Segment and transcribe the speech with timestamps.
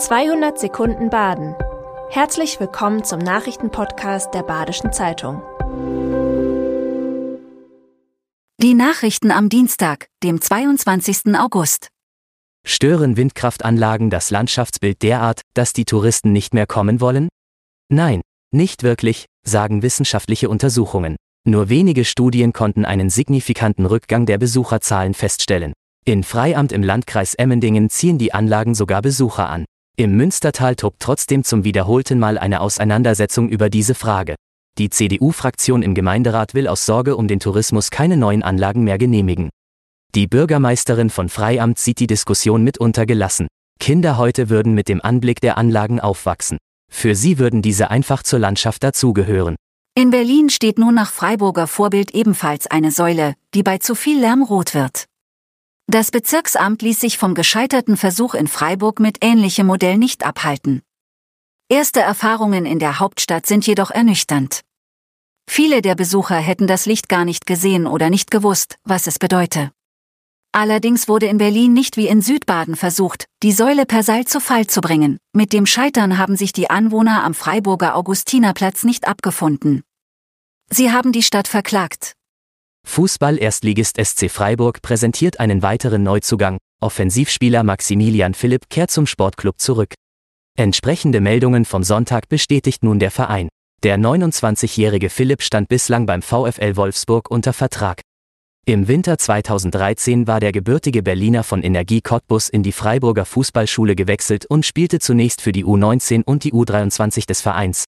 [0.00, 1.54] 200 Sekunden Baden.
[2.08, 5.42] Herzlich willkommen zum Nachrichtenpodcast der Badischen Zeitung.
[8.62, 11.34] Die Nachrichten am Dienstag, dem 22.
[11.38, 11.88] August.
[12.66, 17.28] Stören Windkraftanlagen das Landschaftsbild derart, dass die Touristen nicht mehr kommen wollen?
[17.92, 18.22] Nein,
[18.54, 21.16] nicht wirklich, sagen wissenschaftliche Untersuchungen.
[21.46, 25.74] Nur wenige Studien konnten einen signifikanten Rückgang der Besucherzahlen feststellen.
[26.06, 29.66] In Freiamt im Landkreis Emmendingen ziehen die Anlagen sogar Besucher an.
[30.00, 34.34] Im Münstertal tobt trotzdem zum wiederholten Mal eine Auseinandersetzung über diese Frage.
[34.78, 39.50] Die CDU-Fraktion im Gemeinderat will aus Sorge um den Tourismus keine neuen Anlagen mehr genehmigen.
[40.14, 43.46] Die Bürgermeisterin von Freiamt sieht die Diskussion mitunter gelassen.
[43.78, 46.56] Kinder heute würden mit dem Anblick der Anlagen aufwachsen.
[46.90, 49.56] Für sie würden diese einfach zur Landschaft dazugehören.
[49.94, 54.44] In Berlin steht nun nach Freiburger Vorbild ebenfalls eine Säule, die bei zu viel Lärm
[54.44, 55.09] rot wird.
[55.90, 60.82] Das Bezirksamt ließ sich vom gescheiterten Versuch in Freiburg mit ähnlichem Modell nicht abhalten.
[61.68, 64.60] Erste Erfahrungen in der Hauptstadt sind jedoch ernüchternd.
[65.50, 69.72] Viele der Besucher hätten das Licht gar nicht gesehen oder nicht gewusst, was es bedeute.
[70.52, 74.68] Allerdings wurde in Berlin nicht wie in Südbaden versucht, die Säule per Seil zu Fall
[74.68, 75.18] zu bringen.
[75.32, 79.82] Mit dem Scheitern haben sich die Anwohner am Freiburger Augustinerplatz nicht abgefunden.
[80.70, 82.14] Sie haben die Stadt verklagt.
[82.86, 86.58] Fußball-Erstligist SC Freiburg präsentiert einen weiteren Neuzugang.
[86.80, 89.94] Offensivspieler Maximilian Philipp kehrt zum Sportclub zurück.
[90.58, 93.48] Entsprechende Meldungen vom Sonntag bestätigt nun der Verein.
[93.82, 98.02] Der 29-jährige Philipp stand bislang beim VfL Wolfsburg unter Vertrag.
[98.66, 104.44] Im Winter 2013 war der gebürtige Berliner von Energie Cottbus in die Freiburger Fußballschule gewechselt
[104.46, 107.84] und spielte zunächst für die U19 und die U23 des Vereins.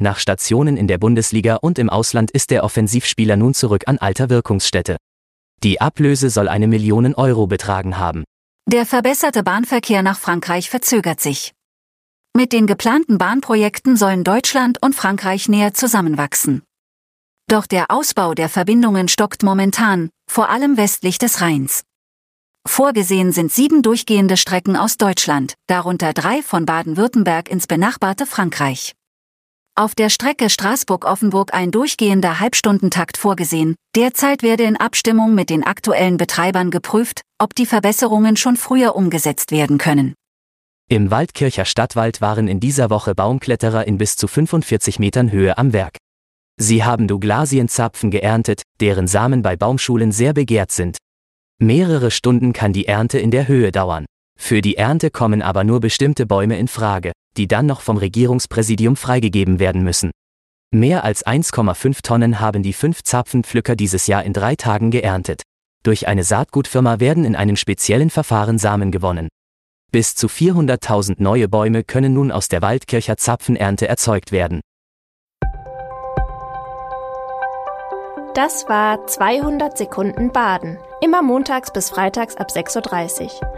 [0.00, 4.28] Nach Stationen in der Bundesliga und im Ausland ist der Offensivspieler nun zurück an alter
[4.28, 4.96] Wirkungsstätte.
[5.62, 8.24] Die Ablöse soll eine Million Euro betragen haben.
[8.66, 11.52] Der verbesserte Bahnverkehr nach Frankreich verzögert sich.
[12.36, 16.62] Mit den geplanten Bahnprojekten sollen Deutschland und Frankreich näher zusammenwachsen.
[17.46, 21.84] Doch der Ausbau der Verbindungen stockt momentan, vor allem westlich des Rheins.
[22.66, 28.94] Vorgesehen sind sieben durchgehende Strecken aus Deutschland, darunter drei von Baden-Württemberg ins benachbarte Frankreich.
[29.76, 33.74] Auf der Strecke Straßburg-Offenburg ein durchgehender Halbstundentakt vorgesehen.
[33.96, 39.50] Derzeit werde in Abstimmung mit den aktuellen Betreibern geprüft, ob die Verbesserungen schon früher umgesetzt
[39.50, 40.14] werden können.
[40.88, 45.72] Im Waldkircher Stadtwald waren in dieser Woche Baumkletterer in bis zu 45 Metern Höhe am
[45.72, 45.96] Werk.
[46.56, 50.98] Sie haben Douglasienzapfen geerntet, deren Samen bei Baumschulen sehr begehrt sind.
[51.58, 54.06] Mehrere Stunden kann die Ernte in der Höhe dauern.
[54.38, 58.96] Für die Ernte kommen aber nur bestimmte Bäume in Frage, die dann noch vom Regierungspräsidium
[58.96, 60.10] freigegeben werden müssen.
[60.72, 65.42] Mehr als 1,5 Tonnen haben die fünf Zapfenpflücker dieses Jahr in drei Tagen geerntet.
[65.84, 69.28] Durch eine Saatgutfirma werden in einem speziellen Verfahren Samen gewonnen.
[69.92, 74.60] Bis zu 400.000 neue Bäume können nun aus der Waldkircher Zapfenernte erzeugt werden.
[78.34, 80.78] Das war 200 Sekunden Baden.
[81.00, 83.53] Immer montags bis freitags ab 6.30 Uhr.